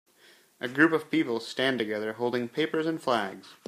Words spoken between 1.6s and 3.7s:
together holding papers and flags.